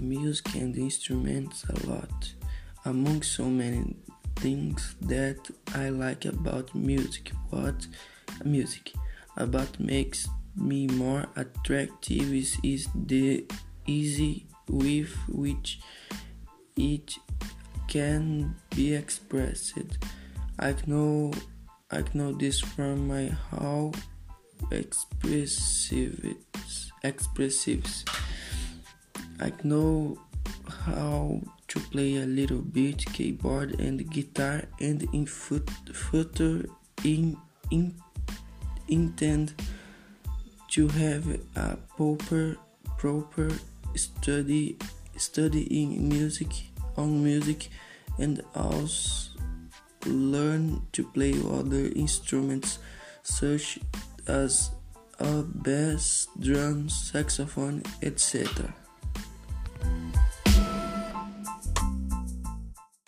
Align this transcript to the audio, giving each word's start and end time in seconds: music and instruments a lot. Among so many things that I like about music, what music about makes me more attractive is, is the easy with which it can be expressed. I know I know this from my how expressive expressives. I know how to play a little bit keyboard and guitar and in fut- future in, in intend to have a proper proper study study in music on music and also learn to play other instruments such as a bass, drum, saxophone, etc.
music 0.00 0.54
and 0.54 0.76
instruments 0.76 1.64
a 1.64 1.86
lot. 1.86 2.32
Among 2.84 3.22
so 3.22 3.44
many 3.44 3.96
things 4.36 4.94
that 5.02 5.38
I 5.74 5.88
like 5.88 6.24
about 6.24 6.74
music, 6.74 7.32
what 7.50 7.86
music 8.44 8.92
about 9.36 9.78
makes 9.78 10.28
me 10.56 10.86
more 10.86 11.26
attractive 11.36 12.32
is, 12.32 12.58
is 12.62 12.88
the 12.94 13.46
easy 13.86 14.46
with 14.68 15.14
which 15.28 15.80
it 16.76 17.16
can 17.88 18.54
be 18.74 18.94
expressed. 18.94 19.98
I 20.58 20.74
know 20.86 21.32
I 21.90 22.04
know 22.12 22.32
this 22.32 22.60
from 22.60 23.08
my 23.08 23.34
how 23.50 23.92
expressive 24.70 26.36
expressives. 27.02 28.04
I 29.40 29.52
know 29.62 30.18
how 30.86 31.40
to 31.68 31.80
play 31.80 32.16
a 32.16 32.26
little 32.26 32.62
bit 32.62 33.04
keyboard 33.12 33.80
and 33.80 34.10
guitar 34.10 34.64
and 34.80 35.02
in 35.12 35.26
fut- 35.26 35.70
future 35.92 36.64
in, 37.04 37.36
in 37.70 37.94
intend 38.88 39.54
to 40.68 40.88
have 40.88 41.26
a 41.56 41.76
proper 41.96 42.56
proper 42.96 43.50
study 43.94 44.76
study 45.16 45.82
in 45.82 46.08
music 46.08 46.48
on 46.96 47.22
music 47.22 47.68
and 48.18 48.42
also 48.54 49.30
learn 50.06 50.80
to 50.92 51.04
play 51.04 51.34
other 51.50 51.90
instruments 51.94 52.78
such 53.22 53.78
as 54.26 54.70
a 55.20 55.42
bass, 55.42 56.28
drum, 56.40 56.88
saxophone, 56.88 57.82
etc. 58.02 58.74